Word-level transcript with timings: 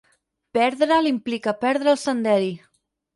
Perdre'l 0.57 1.09
implica 1.09 1.53
perdre 1.65 1.91
el 1.93 1.99
senderi. 2.05 2.49